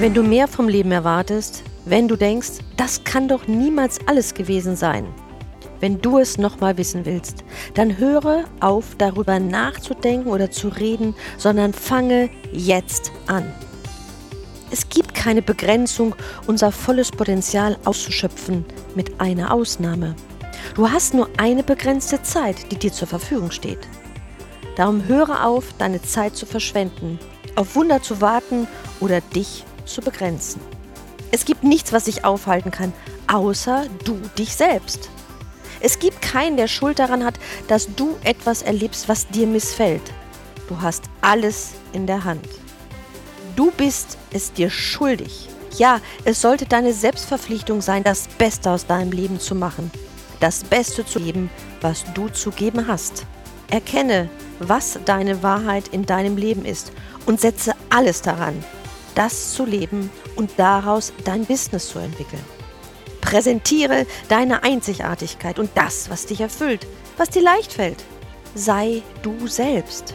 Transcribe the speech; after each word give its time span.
Wenn 0.00 0.14
du 0.14 0.22
mehr 0.22 0.46
vom 0.46 0.68
Leben 0.68 0.92
erwartest, 0.92 1.64
wenn 1.84 2.06
du 2.06 2.14
denkst, 2.14 2.60
das 2.76 3.02
kann 3.02 3.26
doch 3.26 3.48
niemals 3.48 3.98
alles 4.06 4.32
gewesen 4.32 4.76
sein, 4.76 5.08
wenn 5.80 6.00
du 6.00 6.18
es 6.18 6.38
nochmal 6.38 6.78
wissen 6.78 7.04
willst, 7.04 7.42
dann 7.74 7.98
höre 7.98 8.44
auf, 8.60 8.94
darüber 8.96 9.40
nachzudenken 9.40 10.30
oder 10.30 10.52
zu 10.52 10.68
reden, 10.68 11.16
sondern 11.36 11.72
fange 11.72 12.30
jetzt 12.52 13.10
an. 13.26 13.52
Es 14.70 14.88
gibt 14.88 15.16
keine 15.16 15.42
Begrenzung, 15.42 16.14
unser 16.46 16.70
volles 16.70 17.10
Potenzial 17.10 17.76
auszuschöpfen, 17.84 18.64
mit 18.94 19.20
einer 19.20 19.52
Ausnahme. 19.52 20.14
Du 20.76 20.88
hast 20.88 21.12
nur 21.12 21.28
eine 21.38 21.64
begrenzte 21.64 22.22
Zeit, 22.22 22.70
die 22.70 22.76
dir 22.76 22.92
zur 22.92 23.08
Verfügung 23.08 23.50
steht. 23.50 23.80
Darum 24.76 25.08
höre 25.08 25.44
auf, 25.44 25.74
deine 25.76 26.00
Zeit 26.02 26.36
zu 26.36 26.46
verschwenden, 26.46 27.18
auf 27.56 27.74
Wunder 27.74 28.00
zu 28.00 28.20
warten 28.20 28.68
oder 29.00 29.20
dich 29.20 29.64
zu 29.88 30.00
begrenzen. 30.00 30.60
Es 31.30 31.44
gibt 31.44 31.64
nichts, 31.64 31.92
was 31.92 32.04
dich 32.04 32.24
aufhalten 32.24 32.70
kann, 32.70 32.92
außer 33.26 33.86
du 34.04 34.18
dich 34.38 34.54
selbst. 34.54 35.10
Es 35.80 35.98
gibt 35.98 36.22
keinen, 36.22 36.56
der 36.56 36.68
Schuld 36.68 36.98
daran 36.98 37.24
hat, 37.24 37.34
dass 37.68 37.94
du 37.94 38.16
etwas 38.24 38.62
erlebst, 38.62 39.08
was 39.08 39.28
dir 39.28 39.46
missfällt. 39.46 40.02
Du 40.68 40.80
hast 40.80 41.04
alles 41.20 41.70
in 41.92 42.06
der 42.06 42.24
Hand. 42.24 42.46
Du 43.56 43.70
bist 43.70 44.18
es 44.32 44.52
dir 44.52 44.70
schuldig. 44.70 45.48
Ja, 45.76 46.00
es 46.24 46.40
sollte 46.40 46.66
deine 46.66 46.92
Selbstverpflichtung 46.92 47.80
sein, 47.80 48.02
das 48.02 48.26
Beste 48.26 48.70
aus 48.70 48.86
deinem 48.86 49.12
Leben 49.12 49.38
zu 49.38 49.54
machen. 49.54 49.90
Das 50.40 50.64
Beste 50.64 51.04
zu 51.04 51.20
geben, 51.20 51.50
was 51.80 52.04
du 52.14 52.28
zu 52.28 52.50
geben 52.50 52.86
hast. 52.86 53.26
Erkenne, 53.70 54.28
was 54.60 54.98
deine 55.04 55.42
Wahrheit 55.42 55.88
in 55.88 56.06
deinem 56.06 56.36
Leben 56.36 56.64
ist 56.64 56.92
und 57.26 57.40
setze 57.40 57.74
alles 57.90 58.22
daran, 58.22 58.64
das 59.18 59.52
zu 59.52 59.64
leben 59.64 60.10
und 60.36 60.52
daraus 60.58 61.12
dein 61.24 61.44
Business 61.44 61.88
zu 61.88 61.98
entwickeln. 61.98 62.44
Präsentiere 63.20 64.06
deine 64.28 64.62
Einzigartigkeit 64.62 65.58
und 65.58 65.70
das, 65.74 66.08
was 66.08 66.26
dich 66.26 66.40
erfüllt, 66.40 66.86
was 67.16 67.28
dir 67.28 67.42
leicht 67.42 67.72
fällt. 67.72 68.04
Sei 68.54 69.02
du 69.22 69.48
selbst. 69.48 70.14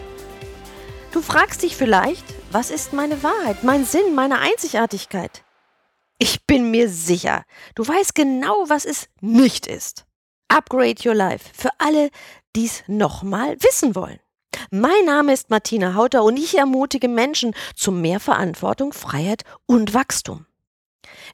Du 1.12 1.22
fragst 1.22 1.64
dich 1.64 1.76
vielleicht, 1.76 2.24
was 2.52 2.72
ist 2.72 2.94
meine 2.94 3.22
Wahrheit, 3.22 3.64
mein 3.64 3.86
Sinn, 3.86 4.16
meine 4.16 4.40
Einzigartigkeit? 4.40 5.44
Ich 6.18 6.46
bin 6.48 6.72
mir 6.72 6.88
sicher, 6.88 7.44
du 7.76 7.86
weißt 7.86 8.16
genau, 8.16 8.64
was 8.68 8.86
es 8.86 9.10
nicht 9.20 9.68
ist. 9.68 10.06
Upgrade 10.48 10.96
Your 11.06 11.16
Life 11.16 11.50
für 11.54 11.70
alle, 11.78 12.10
die 12.56 12.66
es 12.66 12.84
nochmal 12.88 13.58
wissen 13.62 13.96
wollen. 13.96 14.20
Mein 14.76 15.06
Name 15.06 15.34
ist 15.34 15.52
Martina 15.52 15.94
Hauter 15.94 16.24
und 16.24 16.36
ich 16.36 16.58
ermutige 16.58 17.08
Menschen 17.08 17.54
zu 17.76 17.92
mehr 17.92 18.20
Verantwortung, 18.20 18.92
Freiheit 18.92 19.44
und 19.68 19.94
Wachstum. 19.94 20.48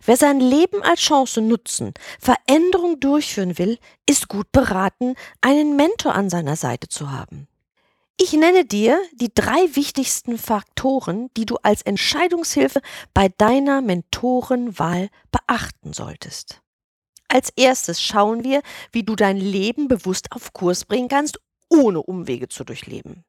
Wer 0.04 0.18
sein 0.18 0.42
Leben 0.42 0.84
als 0.84 1.00
Chance 1.00 1.40
nutzen, 1.40 1.94
Veränderung 2.20 3.00
durchführen 3.00 3.58
will, 3.58 3.78
ist 4.06 4.28
gut 4.28 4.52
beraten, 4.52 5.16
einen 5.40 5.78
Mentor 5.78 6.16
an 6.16 6.30
seiner 6.30 6.58
Seite 6.58 6.90
zu 6.90 7.14
haben. 7.14 7.48
Ich 8.18 8.34
nenne 8.34 8.66
dir 8.66 9.00
die 9.14 9.34
drei 9.34 9.74
wichtigsten 9.74 10.38
Faktoren, 10.38 11.30
die 11.38 11.46
du 11.46 11.56
als 11.64 11.82
Entscheidungshilfe 11.84 12.82
bei 13.14 13.30
deiner 13.38 13.80
Mentorenwahl 13.80 15.08
beachten 15.32 15.94
solltest. 15.94 16.62
Als 17.30 17.54
erstes 17.56 18.02
schauen 18.02 18.44
wir, 18.44 18.62
wie 18.92 19.04
du 19.04 19.16
dein 19.16 19.38
Leben 19.38 19.88
bewusst 19.88 20.34
auf 20.34 20.52
Kurs 20.52 20.84
bringen 20.84 21.08
kannst, 21.08 21.40
ohne 21.70 22.02
Umwege 22.02 22.50
zu 22.50 22.64
durchleben. 22.64 23.24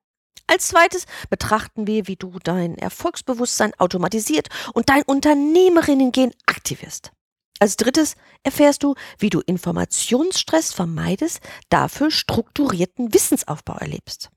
Als 0.47 0.69
zweites 0.69 1.07
betrachten 1.29 1.87
wir, 1.87 2.09
wie 2.09 2.17
du 2.17 2.39
dein 2.43 2.77
Erfolgsbewusstsein 2.77 3.73
automatisiert 3.79 4.49
und 4.75 4.89
dein 4.89 5.03
Unternehmerinnen-Gen 5.05 6.33
aktivierst. 6.47 7.13
Als 7.61 7.77
drittes 7.77 8.17
erfährst 8.43 8.83
du, 8.83 8.95
wie 9.19 9.31
du 9.31 9.41
Informationsstress 9.41 10.73
vermeidest, 10.73 11.41
dafür 11.69 12.11
strukturierten 12.11 13.15
Wissensaufbau 13.15 13.75
erlebst. 13.75 14.31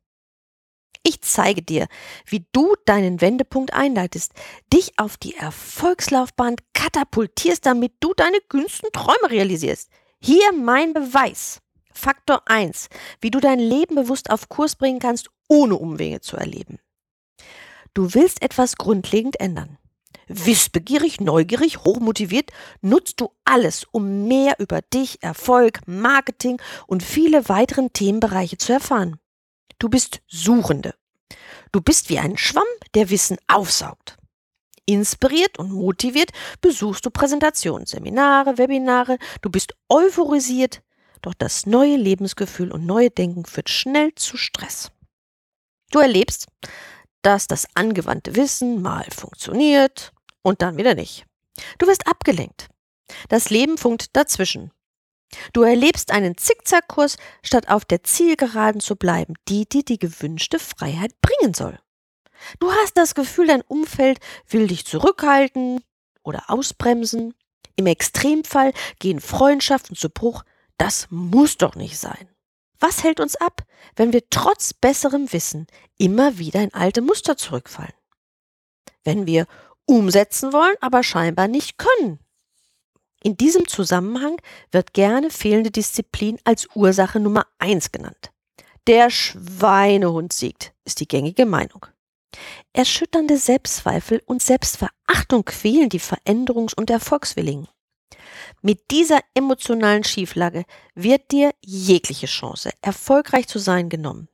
Ich 1.05 1.21
zeige 1.21 1.61
dir, 1.61 1.87
wie 2.25 2.45
du 2.51 2.75
deinen 2.85 3.21
Wendepunkt 3.21 3.73
einleitest, 3.73 4.33
dich 4.71 4.91
auf 4.97 5.17
die 5.17 5.35
Erfolgslaufbahn 5.35 6.57
katapultierst, 6.73 7.65
damit 7.65 7.93
du 8.01 8.13
deine 8.13 8.39
kühnsten 8.49 8.89
Träume 8.91 9.29
realisierst. 9.29 9.89
Hier 10.21 10.53
mein 10.53 10.93
Beweis. 10.93 11.62
Faktor 11.93 12.43
1, 12.45 12.89
wie 13.21 13.31
du 13.31 13.39
dein 13.39 13.59
Leben 13.59 13.95
bewusst 13.95 14.29
auf 14.29 14.49
Kurs 14.49 14.75
bringen 14.75 14.99
kannst, 14.99 15.29
ohne 15.47 15.75
Umwege 15.75 16.21
zu 16.21 16.37
erleben. 16.37 16.79
Du 17.93 18.13
willst 18.13 18.41
etwas 18.41 18.75
grundlegend 18.77 19.39
ändern. 19.39 19.77
Wissbegierig, 20.27 21.19
neugierig, 21.19 21.79
hochmotiviert, 21.79 22.51
nutzt 22.81 23.19
du 23.19 23.31
alles, 23.43 23.85
um 23.91 24.27
mehr 24.27 24.55
über 24.59 24.81
dich, 24.81 25.21
Erfolg, 25.21 25.81
Marketing 25.85 26.61
und 26.87 27.03
viele 27.03 27.49
weiteren 27.49 27.91
Themenbereiche 27.93 28.57
zu 28.57 28.73
erfahren. 28.73 29.19
Du 29.79 29.89
bist 29.89 30.21
Suchende. 30.27 30.95
Du 31.71 31.81
bist 31.81 32.09
wie 32.09 32.19
ein 32.19 32.37
Schwamm, 32.37 32.63
der 32.95 33.09
Wissen 33.09 33.37
aufsaugt. 33.47 34.17
Inspiriert 34.85 35.59
und 35.59 35.71
motiviert 35.71 36.31
besuchst 36.61 37.05
du 37.05 37.09
Präsentationen, 37.09 37.85
Seminare, 37.85 38.57
Webinare, 38.57 39.17
du 39.41 39.49
bist 39.49 39.73
euphorisiert, 39.87 40.81
doch 41.25 41.33
das 41.33 41.65
neue 41.65 41.97
Lebensgefühl 41.97 42.71
und 42.71 42.85
neue 42.85 43.09
Denken 43.09 43.45
führt 43.45 43.69
schnell 43.69 44.13
zu 44.15 44.37
Stress. 44.37 44.91
Du 45.91 45.99
erlebst, 45.99 46.47
dass 47.21 47.47
das 47.47 47.67
angewandte 47.75 48.35
Wissen 48.35 48.81
mal 48.81 49.05
funktioniert 49.11 50.11
und 50.41 50.61
dann 50.61 50.77
wieder 50.77 50.95
nicht. 50.95 51.25
Du 51.79 51.87
wirst 51.87 52.07
abgelenkt. 52.07 52.67
Das 53.29 53.49
Leben 53.49 53.77
funkt 53.77 54.15
dazwischen. 54.15 54.71
Du 55.51 55.63
erlebst 55.63 56.11
einen 56.11 56.37
Zickzackkurs, 56.37 57.17
statt 57.41 57.69
auf 57.69 57.85
der 57.85 58.03
Zielgeraden 58.03 58.81
zu 58.81 58.95
bleiben, 58.95 59.33
die 59.47 59.67
dir 59.67 59.83
die 59.83 59.97
gewünschte 59.97 60.59
Freiheit 60.59 61.13
bringen 61.21 61.53
soll. 61.53 61.79
Du 62.59 62.71
hast 62.71 62.97
das 62.97 63.15
Gefühl, 63.15 63.47
dein 63.47 63.61
Umfeld 63.61 64.19
will 64.47 64.67
dich 64.67 64.85
zurückhalten 64.85 65.83
oder 66.23 66.49
ausbremsen. 66.49 67.33
Im 67.75 67.87
Extremfall 67.87 68.73
gehen 68.99 69.19
Freundschaften 69.19 69.95
zu 69.95 70.09
Bruch. 70.09 70.43
Das 70.77 71.07
muss 71.09 71.57
doch 71.57 71.75
nicht 71.75 71.97
sein. 71.97 72.29
Was 72.79 73.03
hält 73.03 73.19
uns 73.19 73.35
ab, 73.35 73.63
wenn 73.95 74.11
wir 74.11 74.29
trotz 74.29 74.73
besserem 74.73 75.31
Wissen 75.31 75.67
immer 75.97 76.37
wieder 76.37 76.61
in 76.61 76.73
alte 76.73 77.01
Muster 77.01 77.37
zurückfallen? 77.37 77.93
Wenn 79.03 79.25
wir 79.25 79.47
umsetzen 79.85 80.53
wollen, 80.53 80.75
aber 80.81 81.03
scheinbar 81.03 81.47
nicht 81.47 81.77
können. 81.77 82.19
In 83.23 83.37
diesem 83.37 83.67
Zusammenhang 83.67 84.37
wird 84.71 84.93
gerne 84.93 85.29
fehlende 85.29 85.71
Disziplin 85.71 86.39
als 86.43 86.67
Ursache 86.75 87.21
Nummer 87.21 87.47
eins 87.57 87.91
genannt. 87.91 88.31
Der 88.85 89.09
Schweinehund 89.09 90.33
siegt, 90.33 90.73
ist 90.83 90.99
die 90.99 91.07
gängige 91.07 91.45
Meinung. 91.45 91.85
Erschütternde 92.73 93.37
Selbstzweifel 93.37 94.21
und 94.25 94.41
Selbstverachtung 94.41 95.45
quälen 95.45 95.87
die 95.87 96.01
Veränderungs- 96.01 96.75
und 96.75 96.89
Erfolgswilligen. 96.89 97.69
Mit 98.61 98.91
dieser 98.91 99.19
emotionalen 99.33 100.03
Schieflage 100.03 100.65
wird 100.95 101.31
dir 101.31 101.51
jegliche 101.63 102.27
Chance, 102.27 102.71
erfolgreich 102.81 103.47
zu 103.47 103.59
sein, 103.59 103.89
genommen. 103.89 104.27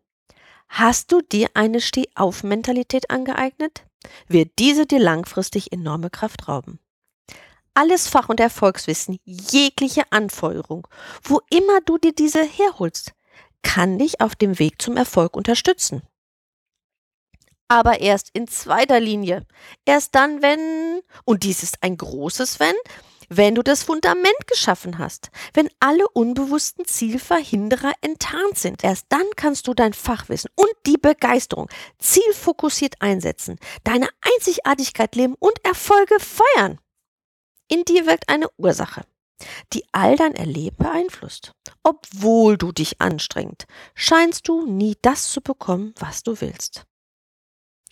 Hast 0.70 1.12
du 1.12 1.22
dir 1.22 1.50
eine 1.56 1.82
Steh-auf-Mentalität 1.82 3.10
angeeignet? 3.10 3.86
Wird 4.28 4.52
diese 4.60 4.86
dir 4.86 5.00
langfristig 5.00 5.72
enorme 5.72 6.10
Kraft 6.10 6.48
rauben. 6.48 6.80
Alles 7.74 8.08
Fach- 8.08 8.30
und 8.30 8.40
Erfolgswissen, 8.40 9.20
jegliche 9.24 10.12
Anfeuerung, 10.12 10.88
wo 11.24 11.42
immer 11.50 11.82
du 11.82 11.98
dir 11.98 12.14
diese 12.14 12.44
herholst, 12.44 13.14
kann 13.62 13.98
dich 13.98 14.22
auf 14.22 14.36
dem 14.36 14.60
Weg 14.60 14.82
zum 14.82 14.98
Erfolg 14.98 15.36
unterstützen. 15.36 16.02
Aber 17.68 18.00
erst 18.00 18.32
in 18.34 18.48
zweiter 18.48 19.00
Linie. 19.00 19.46
Erst 19.86 20.16
dann, 20.16 20.42
wenn, 20.42 21.02
und 21.24 21.44
dies 21.44 21.62
ist 21.62 21.84
ein 21.84 21.98
großes 21.98 22.60
Wenn, 22.60 22.76
wenn 23.30 23.56
du 23.56 23.62
das 23.62 23.84
Fundament 23.84 24.48
geschaffen 24.48 24.98
hast, 24.98 25.30
wenn 25.54 25.70
alle 25.80 26.08
unbewussten 26.10 26.86
Zielverhinderer 26.86 27.94
enttarnt 28.02 28.58
sind. 28.58 28.84
Erst 28.84 29.06
dann 29.10 29.26
kannst 29.36 29.68
du 29.68 29.74
dein 29.74 29.94
Fachwissen 29.94 30.50
und 30.56 30.72
die 30.86 30.98
Begeisterung 30.98 31.70
zielfokussiert 32.00 32.96
einsetzen, 33.02 33.58
deine 33.84 34.10
Einzigartigkeit 34.22 35.16
leben 35.16 35.36
und 35.40 35.64
Erfolge 35.64 36.20
feiern. 36.20 36.80
In 37.68 37.86
dir 37.86 38.08
wirkt 38.08 38.30
eine 38.30 38.50
Ursache, 38.58 39.04
die 39.74 39.84
all 39.92 40.16
dein 40.16 40.36
Erleben 40.36 40.78
beeinflusst. 40.78 41.54
Obwohl 41.84 42.58
du 42.58 42.72
dich 42.72 43.00
anstrengst, 43.00 43.68
scheinst 43.94 44.48
du 44.48 44.66
nie 44.66 44.98
das 45.02 45.30
zu 45.30 45.42
bekommen, 45.42 45.94
was 46.00 46.24
du 46.24 46.42
willst. 46.42 46.86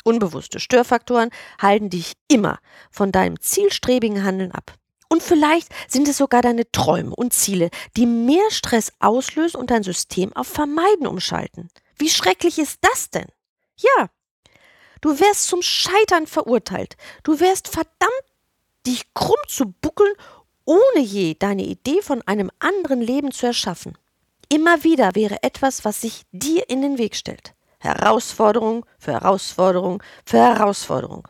Unbewusste 0.04 0.60
Störfaktoren 0.60 1.30
halten 1.62 1.90
dich 1.90 2.14
immer 2.28 2.60
von 2.90 3.12
deinem 3.12 3.40
zielstrebigen 3.40 4.24
Handeln 4.24 4.52
ab. 4.52 4.74
Und 5.10 5.24
vielleicht 5.24 5.70
sind 5.88 6.08
es 6.08 6.18
sogar 6.18 6.42
deine 6.42 6.70
Träume 6.72 7.16
und 7.16 7.34
Ziele, 7.34 7.70
die 7.96 8.06
mehr 8.06 8.50
Stress 8.50 8.92
auslösen 9.00 9.60
und 9.60 9.72
dein 9.72 9.84
System 9.84 10.36
auf 10.36 10.48
Vermeiden 10.48 11.08
umschalten. 11.08 11.70
Wie 11.98 12.10
schrecklich 12.10 12.60
ist 12.60 12.80
das 12.82 13.10
denn? 13.10 13.28
Ja, 13.78 14.10
du 15.02 15.20
wärst 15.20 15.48
zum 15.48 15.62
Scheitern 15.62 16.28
verurteilt. 16.28 16.98
Du 17.24 17.40
wärst 17.40 17.70
verdammt 17.70 18.12
dich 18.86 19.14
krumm 19.14 19.36
zu 19.48 19.74
buckeln, 19.82 20.14
ohne 20.66 21.02
je 21.02 21.36
deine 21.36 21.64
Idee 21.64 22.02
von 22.02 22.22
einem 22.24 22.52
anderen 22.60 23.02
Leben 23.02 23.32
zu 23.32 23.46
erschaffen. 23.46 23.98
Immer 24.50 24.84
wieder 24.84 25.16
wäre 25.16 25.44
etwas, 25.44 25.86
was 25.86 26.02
sich 26.02 26.24
dir 26.32 26.70
in 26.70 26.82
den 26.82 26.98
Weg 26.98 27.16
stellt. 27.16 27.54
Herausforderung 27.80 28.86
für 28.98 29.14
Herausforderung 29.14 30.02
für 30.26 30.38
Herausforderung. 30.38 31.28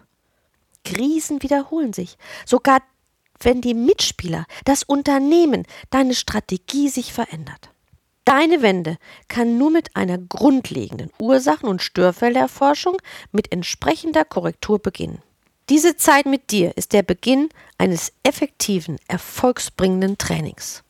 Krisen 0.86 1.42
wiederholen 1.44 1.94
sich. 1.94 2.18
Sogar 2.46 2.82
wenn 3.40 3.62
die 3.62 3.74
Mitspieler, 3.74 4.46
das 4.66 4.84
Unternehmen, 4.84 5.66
deine 5.90 6.16
Strategie 6.16 6.90
sich 6.90 7.14
verändert. 7.14 7.70
Deine 8.26 8.62
Wende 8.62 8.98
kann 9.30 9.58
nur 9.58 9.72
mit 9.72 9.96
einer 9.96 10.18
grundlegenden 10.18 11.12
Ursachen- 11.18 11.70
und 11.70 11.82
Störfelderforschung 11.82 12.98
mit 13.32 13.54
entsprechender 13.54 14.26
Korrektur 14.26 14.80
beginnen. 14.80 15.22
Diese 15.70 15.96
Zeit 15.96 16.26
mit 16.26 16.52
dir 16.52 16.76
ist 16.76 16.94
der 16.94 17.04
Beginn 17.04 17.50
eines 17.78 18.12
effektiven, 18.24 18.98
erfolgsbringenden 19.08 20.18
Trainings. 20.18 20.84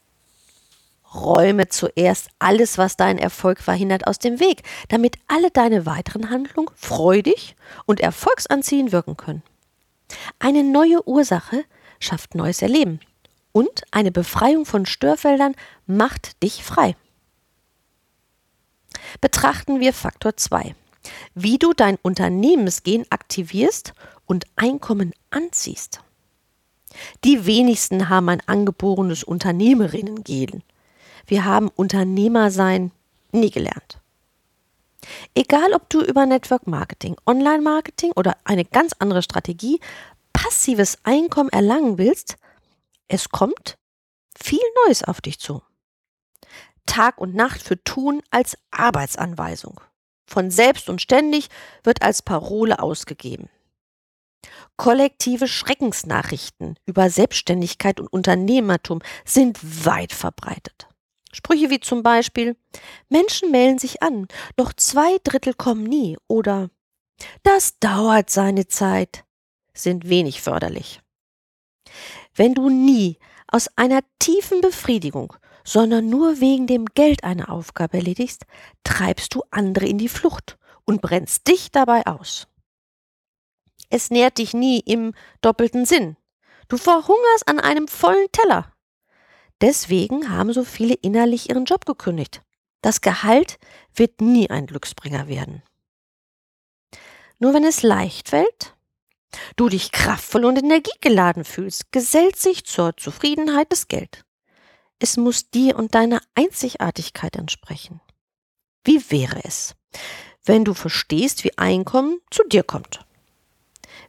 Räume 1.13 1.67
zuerst 1.69 2.29
alles, 2.39 2.77
was 2.77 2.97
deinen 2.97 3.17
Erfolg 3.17 3.59
verhindert, 3.59 4.07
aus 4.07 4.19
dem 4.19 4.39
Weg, 4.39 4.63
damit 4.89 5.17
alle 5.27 5.51
deine 5.51 5.85
weiteren 5.85 6.29
Handlungen 6.29 6.69
freudig 6.75 7.55
und 7.85 7.99
erfolgsanziehend 7.99 8.91
wirken 8.91 9.17
können. 9.17 9.43
Eine 10.39 10.63
neue 10.63 11.07
Ursache 11.07 11.65
schafft 11.99 12.35
neues 12.35 12.61
Erleben 12.61 12.99
und 13.51 13.83
eine 13.91 14.11
Befreiung 14.11 14.65
von 14.65 14.85
Störfeldern 14.85 15.55
macht 15.85 16.41
dich 16.43 16.63
frei 16.63 16.95
betrachten 19.21 19.79
wir 19.79 19.93
Faktor 19.93 20.37
2. 20.37 20.75
Wie 21.33 21.57
du 21.57 21.73
dein 21.73 21.97
Unternehmensgehen 22.01 23.05
aktivierst 23.09 23.93
und 24.25 24.45
Einkommen 24.55 25.13
anziehst. 25.29 26.01
Die 27.23 27.45
wenigsten 27.45 28.09
haben 28.09 28.29
ein 28.29 28.41
angeborenes 28.45 29.23
Unternehmerinnen-Gen. 29.23 30.63
Wir 31.25 31.45
haben 31.45 31.69
Unternehmer 31.69 32.51
sein 32.51 32.91
nie 33.31 33.51
gelernt. 33.51 33.99
Egal, 35.35 35.73
ob 35.73 35.89
du 35.89 36.01
über 36.01 36.25
Network 36.25 36.67
Marketing, 36.67 37.15
Online 37.25 37.61
Marketing 37.61 38.11
oder 38.15 38.35
eine 38.43 38.65
ganz 38.65 38.93
andere 38.99 39.21
Strategie 39.21 39.79
passives 40.37 40.99
Einkommen 41.03 41.49
erlangen 41.49 41.97
willst, 41.97 42.37
es 43.07 43.29
kommt 43.29 43.79
viel 44.37 44.61
Neues 44.85 45.03
auf 45.03 45.19
dich 45.19 45.39
zu. 45.39 45.63
Tag 46.85 47.17
und 47.17 47.33
Nacht 47.33 47.61
für 47.61 47.83
Tun 47.83 48.21
als 48.29 48.55
Arbeitsanweisung. 48.69 49.81
Von 50.29 50.51
selbst 50.51 50.89
und 50.89 51.01
ständig 51.01 51.49
wird 51.83 52.03
als 52.03 52.21
Parole 52.21 52.79
ausgegeben. 52.79 53.49
Kollektive 54.75 55.47
Schreckensnachrichten 55.47 56.77
über 56.85 57.09
Selbstständigkeit 57.09 57.99
und 57.99 58.07
Unternehmertum 58.07 59.01
sind 59.25 59.57
weit 59.85 60.13
verbreitet. 60.13 60.87
Sprüche 61.33 61.71
wie 61.71 61.79
zum 61.79 62.03
Beispiel 62.03 62.55
Menschen 63.09 63.49
melden 63.49 63.79
sich 63.79 64.03
an, 64.03 64.27
doch 64.55 64.71
zwei 64.73 65.17
Drittel 65.23 65.55
kommen 65.55 65.83
nie 65.83 66.15
oder 66.27 66.69
Das 67.41 67.79
dauert 67.79 68.29
seine 68.29 68.67
Zeit 68.67 69.23
sind 69.77 70.09
wenig 70.09 70.41
förderlich. 70.41 71.01
Wenn 72.35 72.53
du 72.53 72.69
nie 72.69 73.17
aus 73.47 73.69
einer 73.75 74.01
tiefen 74.19 74.61
Befriedigung 74.61 75.33
sondern 75.67 76.07
nur 76.07 76.39
wegen 76.39 76.65
dem 76.65 76.85
Geld 76.85 77.25
eine 77.25 77.49
Aufgabe 77.49 77.97
erledigst, 77.97 78.45
treibst 78.85 79.35
du 79.35 79.43
andere 79.51 79.85
in 79.85 79.97
die 79.97 80.07
Flucht 80.07 80.57
und 80.85 81.01
brennst 81.01 81.45
dich 81.45 81.71
dabei 81.71 82.05
aus. 82.07 82.47
Es 83.89 84.09
nährt 84.09 84.37
dich 84.37 84.53
nie 84.53 84.79
im 84.79 85.13
doppelten 85.41 85.85
Sinn. 85.85 86.15
Du 86.69 86.77
verhungerst 86.77 87.47
an 87.47 87.59
einem 87.59 87.89
vollen 87.89 88.27
Teller. 88.31 88.71
Deswegen 89.59 90.29
haben 90.29 90.53
so 90.53 90.63
viele 90.63 90.93
innerlich 90.93 91.49
ihren 91.49 91.65
Job 91.65 91.85
gekündigt. 91.85 92.41
Das 92.81 93.01
Gehalt 93.01 93.59
wird 93.93 94.21
nie 94.21 94.49
ein 94.49 94.67
Glücksbringer 94.67 95.27
werden. 95.27 95.63
Nur 97.39 97.53
wenn 97.53 97.65
es 97.65 97.83
leicht 97.83 98.29
fällt, 98.29 98.76
du 99.55 99.69
dich 99.69 99.91
kraftvoll 99.91 100.45
und 100.45 100.57
energiegeladen 100.57 101.43
fühlst, 101.43 101.91
gesellt 101.91 102.37
sich 102.37 102.65
zur 102.65 102.95
Zufriedenheit 102.97 103.71
das 103.71 103.87
Geld. 103.87 104.23
Es 104.99 105.17
muss 105.17 105.49
dir 105.49 105.75
und 105.77 105.93
deiner 105.93 106.21
Einzigartigkeit 106.35 107.35
entsprechen. 107.35 108.01
Wie 108.83 109.11
wäre 109.11 109.43
es, 109.43 109.75
wenn 110.45 110.63
du 110.63 110.73
verstehst, 110.73 111.43
wie 111.43 111.57
Einkommen 111.57 112.19
zu 112.31 112.43
dir 112.47 112.63
kommt? 112.63 113.05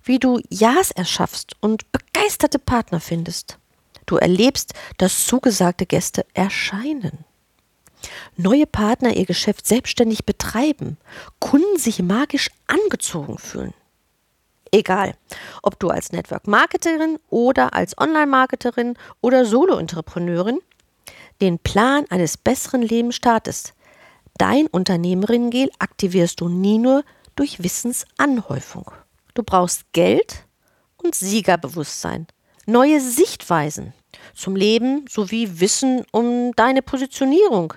Wie 0.03 0.19
du 0.19 0.41
Ja's 0.49 0.91
erschaffst 0.91 1.57
und 1.61 1.91
begeisterte 1.93 2.59
Partner 2.59 3.01
findest? 3.01 3.59
Du 4.07 4.17
erlebst, 4.17 4.73
dass 4.97 5.27
zugesagte 5.27 5.85
Gäste 5.85 6.25
erscheinen. 6.33 7.25
Neue 8.37 8.67
Partner 8.67 9.15
ihr 9.15 9.27
Geschäft 9.27 9.67
selbstständig 9.67 10.25
betreiben, 10.25 10.97
Kunden 11.41 11.79
sich 11.79 12.01
magisch 12.01 12.51
angezogen 12.67 13.37
fühlen. 13.39 13.75
Egal, 14.73 15.15
ob 15.63 15.79
du 15.79 15.89
als 15.89 16.13
Network 16.13 16.47
Marketerin 16.47 17.19
oder 17.31 17.75
als 17.75 17.97
Online-Marketerin 17.99 18.95
oder 19.21 19.45
Solo-Entrepreneurin 19.45 20.61
den 21.41 21.59
Plan 21.59 22.05
eines 22.11 22.37
besseren 22.37 22.83
Lebens 22.83 23.17
startest. 23.17 23.75
Dein 24.37 24.67
Unternehmerinnengel 24.67 25.71
aktivierst 25.79 26.41
du 26.41 26.49
nie 26.49 26.79
nur 26.79 27.05
durch 27.37 27.63
Wissensanhäufung. 27.63 28.91
Du 29.35 29.43
brauchst 29.43 29.93
Geld 29.93 30.45
und 30.97 31.15
Siegerbewusstsein, 31.15 32.27
neue 32.67 33.01
Sichtweisen 33.01 33.95
zum 34.35 34.57
Leben 34.57 35.05
sowie 35.09 35.61
Wissen 35.61 36.05
um 36.13 36.53
deine 36.57 36.83
Positionierung, 36.83 37.75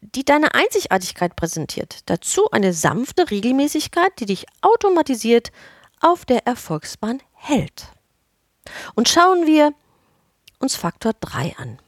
die 0.00 0.24
deine 0.24 0.54
Einzigartigkeit 0.54 1.36
präsentiert. 1.36 2.00
Dazu 2.06 2.50
eine 2.50 2.72
sanfte 2.72 3.30
Regelmäßigkeit, 3.30 4.12
die 4.18 4.26
dich 4.26 4.46
automatisiert 4.60 5.52
auf 6.02 6.24
der 6.24 6.46
Erfolgsbahn 6.46 7.22
hält. 7.32 7.86
Und 8.94 9.08
schauen 9.08 9.46
wir 9.46 9.72
uns 10.58 10.76
Faktor 10.76 11.12
3 11.20 11.56
an 11.56 11.78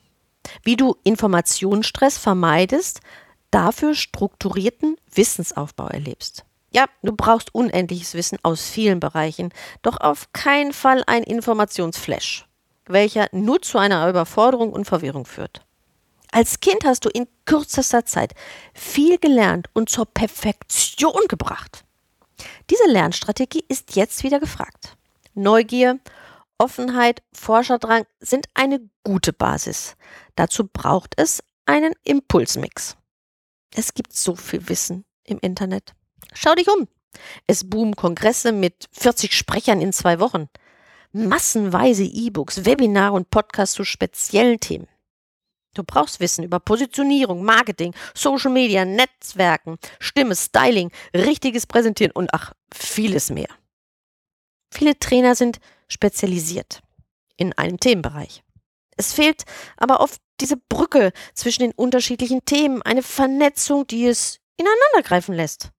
wie 0.62 0.76
du 0.76 0.96
Informationsstress 1.04 2.18
vermeidest, 2.18 3.00
dafür 3.50 3.94
strukturierten 3.94 4.96
Wissensaufbau 5.12 5.86
erlebst. 5.88 6.44
Ja, 6.70 6.86
du 7.02 7.12
brauchst 7.14 7.54
unendliches 7.54 8.14
Wissen 8.14 8.38
aus 8.42 8.68
vielen 8.68 8.98
Bereichen, 8.98 9.50
doch 9.82 9.98
auf 9.98 10.32
keinen 10.32 10.72
Fall 10.72 11.04
ein 11.06 11.22
Informationsflash, 11.22 12.46
welcher 12.86 13.28
nur 13.30 13.62
zu 13.62 13.78
einer 13.78 14.08
Überforderung 14.08 14.72
und 14.72 14.84
Verwirrung 14.84 15.24
führt. 15.24 15.62
Als 16.32 16.58
Kind 16.58 16.84
hast 16.84 17.04
du 17.04 17.10
in 17.10 17.28
kürzester 17.44 18.04
Zeit 18.06 18.34
viel 18.72 19.18
gelernt 19.18 19.68
und 19.72 19.88
zur 19.88 20.06
Perfektion 20.06 21.28
gebracht. 21.28 21.83
Diese 22.70 22.86
Lernstrategie 22.86 23.64
ist 23.68 23.96
jetzt 23.96 24.22
wieder 24.22 24.40
gefragt. 24.40 24.96
Neugier 25.34 25.98
Offenheit, 26.58 27.22
Forscherdrang 27.32 28.06
sind 28.20 28.46
eine 28.54 28.80
gute 29.02 29.32
Basis. 29.32 29.96
Dazu 30.36 30.66
braucht 30.66 31.14
es 31.16 31.42
einen 31.66 31.94
Impulsmix. 32.04 32.96
Es 33.74 33.94
gibt 33.94 34.14
so 34.14 34.36
viel 34.36 34.68
Wissen 34.68 35.04
im 35.24 35.38
Internet. 35.40 35.94
Schau 36.32 36.54
dich 36.54 36.68
um. 36.68 36.86
Es 37.46 37.68
boomen 37.68 37.96
Kongresse 37.96 38.52
mit 38.52 38.88
40 38.92 39.32
Sprechern 39.32 39.80
in 39.80 39.92
zwei 39.92 40.20
Wochen. 40.20 40.48
Massenweise 41.12 42.04
E-Books, 42.04 42.64
Webinare 42.64 43.14
und 43.14 43.30
Podcasts 43.30 43.74
zu 43.74 43.84
speziellen 43.84 44.60
Themen. 44.60 44.88
Du 45.74 45.82
brauchst 45.82 46.20
Wissen 46.20 46.44
über 46.44 46.60
Positionierung, 46.60 47.42
Marketing, 47.44 47.94
Social 48.14 48.50
Media, 48.50 48.84
Netzwerken, 48.84 49.78
Stimme, 49.98 50.34
Styling, 50.34 50.90
richtiges 51.14 51.66
Präsentieren 51.66 52.12
und 52.12 52.32
ach, 52.32 52.52
vieles 52.72 53.30
mehr. 53.30 53.48
Viele 54.72 54.98
Trainer 54.98 55.34
sind 55.34 55.60
spezialisiert 55.88 56.80
in 57.36 57.52
einem 57.52 57.78
Themenbereich. 57.78 58.42
Es 58.96 59.12
fehlt 59.12 59.44
aber 59.76 60.00
oft 60.00 60.20
diese 60.40 60.56
Brücke 60.56 61.12
zwischen 61.34 61.62
den 61.62 61.72
unterschiedlichen 61.72 62.44
Themen, 62.44 62.82
eine 62.82 63.02
Vernetzung, 63.02 63.86
die 63.86 64.06
es 64.06 64.40
ineinandergreifen 64.56 65.34
lässt. 65.34 65.70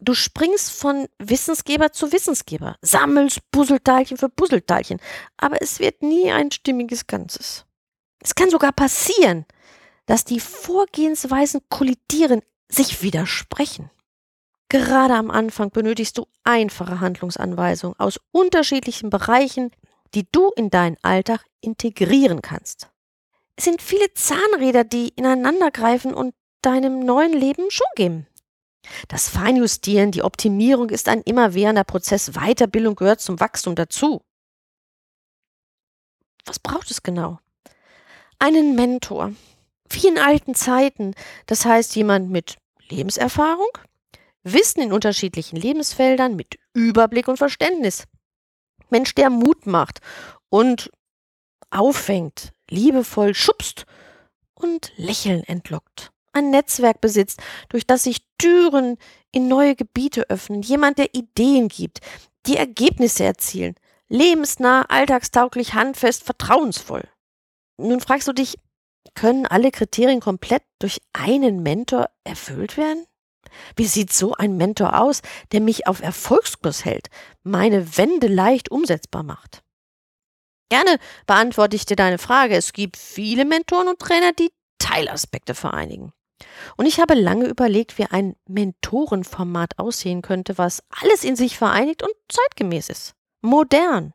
Du 0.00 0.14
springst 0.14 0.72
von 0.72 1.08
Wissensgeber 1.18 1.92
zu 1.92 2.12
Wissensgeber, 2.12 2.76
sammelst 2.82 3.40
Puzzleteilchen 3.52 4.16
für 4.16 4.28
Puzzleteilchen, 4.28 5.00
aber 5.36 5.62
es 5.62 5.78
wird 5.78 6.02
nie 6.02 6.30
ein 6.30 6.50
stimmiges 6.50 7.06
Ganzes. 7.06 7.64
Es 8.24 8.34
kann 8.34 8.50
sogar 8.50 8.72
passieren, 8.72 9.44
dass 10.06 10.24
die 10.24 10.40
Vorgehensweisen 10.40 11.60
kollidieren, 11.68 12.40
sich 12.68 13.02
widersprechen. 13.02 13.90
Gerade 14.70 15.14
am 15.14 15.30
Anfang 15.30 15.70
benötigst 15.70 16.18
du 16.18 16.26
einfache 16.42 17.00
Handlungsanweisungen 17.00 18.00
aus 18.00 18.18
unterschiedlichen 18.32 19.10
Bereichen, 19.10 19.70
die 20.14 20.26
du 20.32 20.50
in 20.56 20.70
deinen 20.70 20.96
Alltag 21.02 21.44
integrieren 21.60 22.40
kannst. 22.40 22.88
Es 23.56 23.64
sind 23.64 23.82
viele 23.82 24.12
Zahnräder, 24.14 24.82
die 24.82 25.10
ineinandergreifen 25.10 26.14
und 26.14 26.34
deinem 26.62 27.00
neuen 27.00 27.32
Leben 27.32 27.70
Schwung 27.70 27.90
geben. 27.94 28.26
Das 29.08 29.28
Feinjustieren, 29.28 30.10
die 30.10 30.22
Optimierung 30.22 30.90
ist 30.90 31.08
ein 31.08 31.22
immerwährender 31.22 31.84
Prozess. 31.84 32.32
Weiterbildung 32.32 32.96
gehört 32.96 33.20
zum 33.20 33.38
Wachstum 33.38 33.74
dazu. 33.74 34.22
Was 36.46 36.58
braucht 36.58 36.90
es 36.90 37.02
genau? 37.02 37.38
Einen 38.44 38.74
Mentor. 38.74 39.32
Wie 39.88 40.06
in 40.06 40.18
alten 40.18 40.54
Zeiten. 40.54 41.14
Das 41.46 41.64
heißt, 41.64 41.96
jemand 41.96 42.28
mit 42.28 42.58
Lebenserfahrung, 42.90 43.70
Wissen 44.42 44.82
in 44.82 44.92
unterschiedlichen 44.92 45.56
Lebensfeldern, 45.56 46.36
mit 46.36 46.58
Überblick 46.74 47.26
und 47.26 47.38
Verständnis. 47.38 48.04
Mensch, 48.90 49.14
der 49.14 49.30
Mut 49.30 49.66
macht 49.66 50.00
und 50.50 50.90
auffängt, 51.70 52.52
liebevoll 52.68 53.34
schubst 53.34 53.86
und 54.52 54.92
Lächeln 54.96 55.42
entlockt. 55.44 56.10
Ein 56.34 56.50
Netzwerk 56.50 57.00
besitzt, 57.00 57.40
durch 57.70 57.86
das 57.86 58.02
sich 58.02 58.26
Türen 58.36 58.98
in 59.32 59.48
neue 59.48 59.74
Gebiete 59.74 60.28
öffnen. 60.28 60.60
Jemand, 60.60 60.98
der 60.98 61.14
Ideen 61.14 61.68
gibt, 61.68 62.00
die 62.44 62.58
Ergebnisse 62.58 63.24
erzielen. 63.24 63.74
Lebensnah, 64.10 64.82
alltagstauglich, 64.90 65.72
handfest, 65.72 66.24
vertrauensvoll. 66.24 67.08
Nun 67.76 68.00
fragst 68.00 68.28
du 68.28 68.32
dich, 68.32 68.56
können 69.14 69.46
alle 69.46 69.70
Kriterien 69.70 70.20
komplett 70.20 70.62
durch 70.78 71.00
einen 71.12 71.62
Mentor 71.62 72.10
erfüllt 72.24 72.76
werden? 72.76 73.06
Wie 73.76 73.86
sieht 73.86 74.12
so 74.12 74.32
ein 74.34 74.56
Mentor 74.56 74.98
aus, 74.98 75.20
der 75.52 75.60
mich 75.60 75.86
auf 75.86 76.00
Erfolgskurs 76.00 76.84
hält, 76.84 77.08
meine 77.42 77.96
Wende 77.96 78.26
leicht 78.26 78.70
umsetzbar 78.70 79.22
macht? 79.22 79.62
Gerne 80.70 80.98
beantworte 81.26 81.76
ich 81.76 81.86
dir 81.86 81.96
deine 81.96 82.18
Frage. 82.18 82.56
Es 82.56 82.72
gibt 82.72 82.96
viele 82.96 83.44
Mentoren 83.44 83.88
und 83.88 83.98
Trainer, 83.98 84.32
die 84.32 84.50
Teilaspekte 84.78 85.54
vereinigen. 85.54 86.12
Und 86.76 86.86
ich 86.86 87.00
habe 87.00 87.14
lange 87.14 87.46
überlegt, 87.46 87.98
wie 87.98 88.06
ein 88.06 88.34
Mentorenformat 88.48 89.78
aussehen 89.78 90.22
könnte, 90.22 90.58
was 90.58 90.82
alles 91.00 91.22
in 91.22 91.36
sich 91.36 91.56
vereinigt 91.56 92.02
und 92.02 92.12
zeitgemäß 92.28 92.88
ist. 92.88 93.14
Modern. 93.40 94.14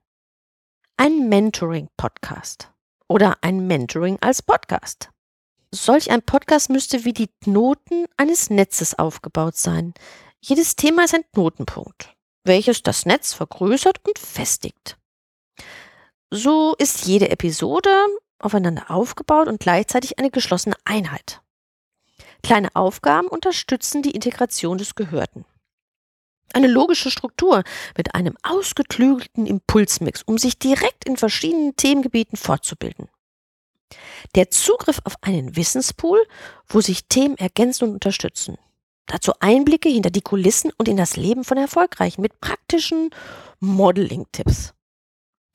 Ein 0.98 1.30
Mentoring-Podcast. 1.30 2.72
Oder 3.12 3.39
ein 3.42 3.66
Mentoring 3.66 4.20
als 4.22 4.44
Podcast. 4.44 5.10
Solch 5.74 6.12
ein 6.12 6.22
Podcast 6.22 6.70
müsste 6.70 7.06
wie 7.06 7.13
die 7.13 7.30
Knoten 7.44 8.06
eines 8.18 8.51
Netzes 8.51 9.00
aufgebaut 9.00 9.58
sein. 9.58 9.96
Jedes 10.42 10.75
Thema 10.75 11.06
ist 11.06 11.16
ein 11.16 11.25
Knotenpunkt, 11.34 12.16
welches 12.44 12.84
das 12.84 13.08
Netz 13.08 13.34
vergrößert 13.34 13.98
und 14.08 14.20
festigt. 14.20 14.98
So 16.30 16.75
ist 16.78 17.08
jede 17.08 17.32
Episode 17.32 17.89
aufeinander 18.38 18.92
aufgebaut 18.92 19.48
und 19.48 19.60
gleichzeitig 19.60 20.20
eine 20.20 20.30
geschlossene 20.30 20.75
Einheit. 20.86 21.42
Kleine 22.44 22.70
Aufgaben 22.75 23.28
unterstützen 23.28 24.04
die 24.04 24.12
Integration 24.12 24.78
des 24.78 24.94
Gehörten. 24.94 25.46
Eine 26.53 26.68
logische 26.68 27.12
Struktur 27.12 27.63
mit 27.98 28.15
einem 28.15 28.36
ausgeklügelten 28.44 29.46
Impulsmix, 29.46 30.24
um 30.24 30.38
sich 30.38 30.60
direkt 30.60 31.06
in 31.06 31.18
verschiedenen 31.18 31.75
Themengebieten 31.75 32.38
fortzubilden. 32.38 33.10
Der 34.36 34.51
Zugriff 34.51 35.00
auf 35.03 35.15
einen 35.22 35.56
Wissenspool, 35.56 36.22
wo 36.68 36.82
sich 36.82 37.08
Themen 37.08 37.38
ergänzen 37.38 37.86
und 37.86 37.94
unterstützen. 37.96 38.58
Dazu 39.08 39.34
Einblicke 39.39 39.89
hinter 39.89 40.12
die 40.12 40.22
Kulissen 40.22 40.72
und 40.77 40.88
in 40.88 40.98
das 40.98 41.18
Leben 41.18 41.44
von 41.44 41.58
Erfolgreichen 41.58 42.22
mit 42.22 42.39
praktischen 42.39 43.10
Modeling-Tipps. 43.60 44.74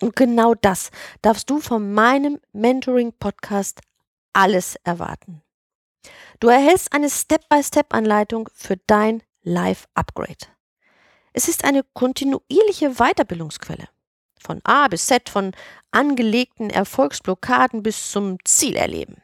Und 0.02 0.16
genau 0.16 0.54
das 0.54 0.90
darfst 1.22 1.48
du 1.48 1.60
von 1.60 1.92
meinem 1.94 2.40
Mentoring-Podcast 2.52 3.80
alles 4.32 4.76
erwarten. 4.82 5.42
Du 6.40 6.48
erhältst 6.48 6.92
eine 6.92 7.08
Step-by-Step-Anleitung 7.08 8.50
für 8.52 8.76
dein 8.88 9.22
Life-Upgrade. 9.42 10.48
Es 11.36 11.48
ist 11.48 11.64
eine 11.64 11.82
kontinuierliche 11.94 12.94
Weiterbildungsquelle. 12.94 13.88
Von 14.40 14.60
A 14.62 14.86
bis 14.86 15.06
Z, 15.06 15.28
von 15.28 15.50
angelegten 15.90 16.70
Erfolgsblockaden 16.70 17.82
bis 17.82 18.12
zum 18.12 18.38
Zielerleben. 18.44 19.16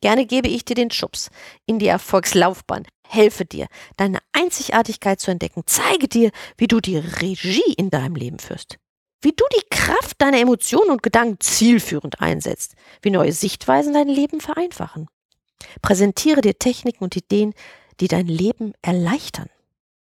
Gerne 0.00 0.24
gebe 0.24 0.48
ich 0.48 0.64
dir 0.64 0.74
den 0.74 0.90
Schubs 0.90 1.30
in 1.66 1.78
die 1.78 1.88
Erfolgslaufbahn, 1.88 2.86
helfe 3.06 3.44
dir, 3.44 3.66
deine 3.98 4.20
Einzigartigkeit 4.32 5.20
zu 5.20 5.30
entdecken, 5.30 5.64
zeige 5.66 6.08
dir, 6.08 6.30
wie 6.56 6.66
du 6.66 6.80
die 6.80 6.96
Regie 6.96 7.74
in 7.76 7.90
deinem 7.90 8.14
Leben 8.14 8.38
führst, 8.38 8.78
wie 9.20 9.32
du 9.32 9.44
die 9.54 9.66
Kraft 9.70 10.20
deiner 10.22 10.40
Emotionen 10.40 10.90
und 10.90 11.02
Gedanken 11.02 11.40
zielführend 11.40 12.22
einsetzt, 12.22 12.74
wie 13.02 13.10
neue 13.10 13.32
Sichtweisen 13.32 13.92
dein 13.92 14.08
Leben 14.08 14.40
vereinfachen. 14.40 15.08
Präsentiere 15.82 16.40
dir 16.40 16.58
Techniken 16.58 17.04
und 17.04 17.16
Ideen, 17.16 17.52
die 18.00 18.08
dein 18.08 18.28
Leben 18.28 18.72
erleichtern. 18.82 19.50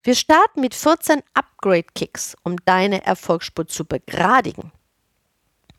Wir 0.04 0.16
starten 0.16 0.62
mit 0.62 0.74
14 0.74 1.22
Upgrade-Kicks, 1.34 2.36
um 2.44 2.56
deine 2.66 3.06
Erfolgsspur 3.06 3.68
zu 3.68 3.86
begradigen. 3.86 4.72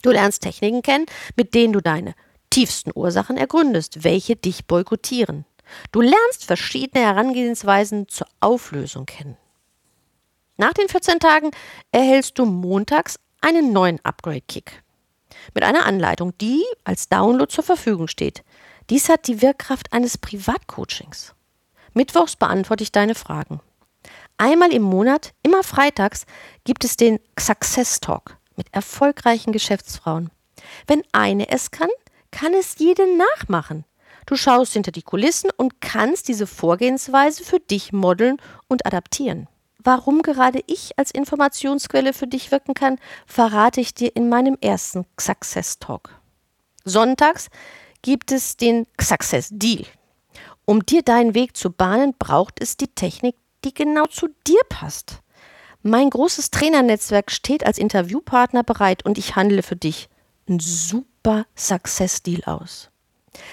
Du 0.03 0.11
lernst 0.11 0.43
Techniken 0.43 0.83
kennen, 0.83 1.07
mit 1.37 1.55
denen 1.55 1.73
du 1.73 1.81
deine 1.81 2.15
tiefsten 2.51 2.91
Ursachen 2.95 3.37
ergründest, 3.37 4.05
welche 4.05 4.37
dich 4.37 4.67
boykottieren. 4.67 5.45
Du 5.93 6.01
lernst 6.01 6.45
verschiedene 6.45 7.05
Herangehensweisen 7.05 8.09
zur 8.09 8.27
Auflösung 8.41 9.07
kennen. 9.07 9.37
Nach 10.57 10.73
den 10.73 10.89
14 10.89 11.21
Tagen 11.21 11.51
erhältst 11.93 12.39
du 12.39 12.45
montags 12.45 13.19
einen 13.41 13.73
neuen 13.73 14.05
Upgrade-Kick 14.05 14.83
mit 15.55 15.63
einer 15.63 15.87
Anleitung, 15.87 16.37
die 16.39 16.65
als 16.85 17.09
Download 17.09 17.53
zur 17.53 17.65
Verfügung 17.65 18.09
steht. 18.09 18.43
Dies 18.91 19.09
hat 19.09 19.27
die 19.27 19.43
Wirkkraft 19.43 19.93
eines 19.93 20.19
Privatcoachings. 20.19 21.35
Mittwochs 21.93 22.37
beantworte 22.37 22.83
ich 22.83 22.93
deine 22.93 23.15
Fragen. 23.15 23.61
Einmal 24.39 24.73
im 24.73 24.83
Monat, 24.83 25.35
immer 25.43 25.65
freitags, 25.65 26.25
gibt 26.63 26.85
es 26.85 26.97
den 26.97 27.19
Success 27.39 27.99
Talk 27.99 28.37
mit 28.57 28.69
erfolgreichen 28.73 29.53
Geschäftsfrauen. 29.53 30.31
Wenn 30.87 31.03
eine 31.13 31.49
es 31.51 31.73
kann, 31.73 31.91
kann 32.31 32.55
es 32.55 32.79
jede 32.79 33.05
nachmachen. 33.17 33.85
Du 34.27 34.37
schaust 34.37 34.75
hinter 34.75 34.93
die 34.93 35.03
Kulissen 35.03 35.51
und 35.57 35.81
kannst 35.81 36.29
diese 36.29 36.47
Vorgehensweise 36.47 37.43
für 37.43 37.59
dich 37.59 37.93
modeln 37.93 38.37
und 38.69 38.87
adaptieren. 38.87 39.49
Warum 39.83 40.23
gerade 40.23 40.63
ich 40.67 40.97
als 40.99 41.11
Informationsquelle 41.11 42.13
für 42.13 42.27
dich 42.27 42.51
wirken 42.53 42.75
kann, 42.75 42.99
verrate 43.27 43.81
ich 43.81 43.95
dir 43.95 44.15
in 44.15 44.29
meinem 44.29 44.57
ersten 44.61 45.05
Success 45.19 45.79
Talk. 45.79 46.11
Sonntags 46.85 47.49
gibt 48.03 48.31
es 48.31 48.57
den 48.57 48.87
Success 49.01 49.49
Deal. 49.51 49.85
Um 50.65 50.85
dir 50.85 51.03
deinen 51.03 51.35
Weg 51.35 51.57
zu 51.57 51.71
bahnen, 51.71 52.15
braucht 52.19 52.61
es 52.61 52.77
die 52.77 52.89
Technik 52.89 53.35
die 53.65 53.75
genau 53.75 54.07
zu 54.07 54.29
dir 54.47 54.61
passt. 54.69 55.21
Mein 55.83 56.11
großes 56.11 56.51
Trainernetzwerk 56.51 57.31
steht 57.31 57.65
als 57.65 57.79
Interviewpartner 57.79 58.65
bereit 58.65 59.05
und 59.05 59.19
ich 59.19 59.37
handle 59.37 59.63
für 59.63 59.77
dich 59.77 60.09
ein 60.49 60.59
super 60.61 61.47
Success 61.57 62.23
Deal 62.23 62.43
aus. 62.45 62.91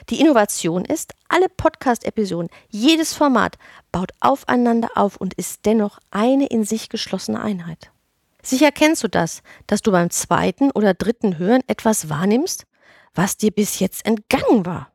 Die 0.10 0.20
Innovation 0.20 0.86
ist, 0.86 1.14
alle 1.28 1.50
Podcast-Episoden, 1.50 2.50
jedes 2.70 3.14
Format 3.14 3.58
baut 3.92 4.12
aufeinander 4.20 4.90
auf 4.96 5.18
und 5.18 5.34
ist 5.36 5.66
dennoch 5.66 6.00
eine 6.12 6.48
in 6.48 6.64
sich 6.64 6.90
geschlossene 6.90 7.42
Einheit. 7.42 7.92
Sicher 8.42 8.72
kennst 8.72 9.04
du 9.04 9.08
das, 9.08 9.42
dass 9.68 9.82
du 9.82 9.92
beim 9.92 10.10
zweiten 10.10 10.72
oder 10.72 10.94
dritten 10.94 11.38
Hören 11.38 11.62
etwas 11.68 12.10
wahrnimmst, 12.10 12.66
was 13.14 13.38
dir 13.38 13.52
bis 13.52 13.80
jetzt 13.80 14.06
entgangen 14.06 14.66
war. 14.66 14.92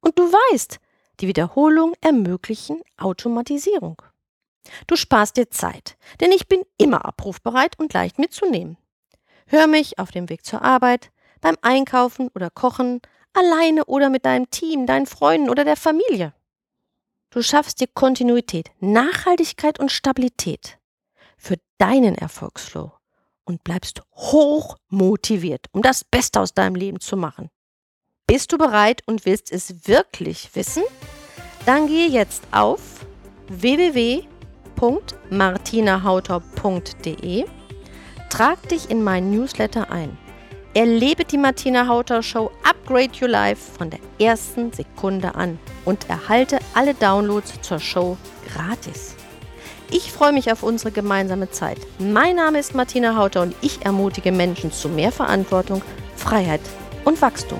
Und 0.00 0.18
du 0.18 0.24
weißt, 0.24 0.78
die 1.20 1.28
Wiederholung 1.28 1.94
ermöglichen 2.00 2.82
Automatisierung. 2.98 4.02
Du 4.86 4.96
sparst 4.96 5.36
dir 5.36 5.50
Zeit, 5.50 5.96
denn 6.20 6.32
ich 6.32 6.48
bin 6.48 6.62
immer 6.78 7.04
abrufbereit 7.04 7.78
und 7.78 7.92
leicht 7.92 8.18
mitzunehmen. 8.18 8.76
Hör 9.46 9.66
mich 9.66 9.98
auf 9.98 10.10
dem 10.10 10.28
Weg 10.28 10.44
zur 10.44 10.62
Arbeit, 10.62 11.10
beim 11.40 11.56
Einkaufen 11.62 12.30
oder 12.34 12.50
Kochen, 12.50 13.00
alleine 13.32 13.84
oder 13.86 14.10
mit 14.10 14.24
deinem 14.24 14.50
Team, 14.50 14.86
deinen 14.86 15.06
Freunden 15.06 15.50
oder 15.50 15.64
der 15.64 15.76
Familie. 15.76 16.32
Du 17.30 17.42
schaffst 17.42 17.80
dir 17.80 17.88
Kontinuität, 17.88 18.70
Nachhaltigkeit 18.80 19.80
und 19.80 19.90
Stabilität 19.90 20.78
für 21.36 21.56
deinen 21.78 22.14
Erfolgsflow 22.14 22.92
und 23.44 23.64
bleibst 23.64 24.02
hoch 24.14 24.76
motiviert, 24.88 25.66
um 25.72 25.82
das 25.82 26.04
Beste 26.04 26.40
aus 26.40 26.54
deinem 26.54 26.76
Leben 26.76 27.00
zu 27.00 27.16
machen. 27.16 27.48
Bist 28.26 28.52
du 28.52 28.58
bereit 28.58 29.02
und 29.06 29.24
willst 29.24 29.50
es 29.50 29.88
wirklich 29.88 30.54
wissen? 30.54 30.84
Dann 31.66 31.88
gehe 31.88 32.08
jetzt 32.08 32.42
auf 32.52 32.80
www 33.48 34.31
www.martinahauter.de. 34.82 37.44
Trag 38.28 38.68
dich 38.68 38.90
in 38.90 39.04
meinen 39.04 39.30
Newsletter 39.30 39.90
ein. 39.90 40.18
Erlebe 40.74 41.24
die 41.24 41.38
Martina 41.38 41.86
Hauter 41.86 42.22
Show 42.22 42.50
Upgrade 42.64 43.12
Your 43.20 43.28
Life 43.28 43.72
von 43.78 43.90
der 43.90 44.00
ersten 44.18 44.72
Sekunde 44.72 45.34
an 45.34 45.58
und 45.84 46.08
erhalte 46.08 46.58
alle 46.74 46.94
Downloads 46.94 47.60
zur 47.60 47.78
Show 47.78 48.16
gratis. 48.52 49.14
Ich 49.90 50.10
freue 50.10 50.32
mich 50.32 50.50
auf 50.50 50.62
unsere 50.62 50.90
gemeinsame 50.90 51.50
Zeit. 51.50 51.76
Mein 51.98 52.36
Name 52.36 52.58
ist 52.58 52.74
Martina 52.74 53.14
Hauter 53.16 53.42
und 53.42 53.54
ich 53.60 53.84
ermutige 53.84 54.32
Menschen 54.32 54.72
zu 54.72 54.88
mehr 54.88 55.12
Verantwortung, 55.12 55.82
Freiheit 56.16 56.62
und 57.04 57.20
Wachstum. 57.20 57.58